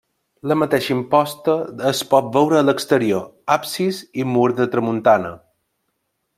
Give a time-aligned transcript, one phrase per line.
[0.51, 1.57] La mateixa imposta
[1.89, 3.23] es pot veure a l'exterior,
[3.59, 5.35] absis i mur de tramuntana.